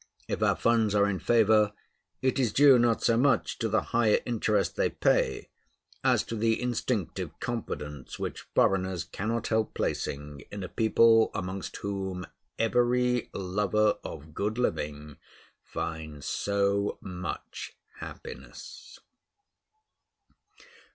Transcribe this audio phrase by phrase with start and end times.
[0.27, 1.73] If our funds are in favor,
[2.23, 5.47] it is due not so much to the higher interest they pay,
[6.03, 12.25] as to the instinctive confidence which foreigners cannot help placing in a people amongst whom
[12.57, 15.17] every lover of good living
[15.61, 18.97] finds so much happiness.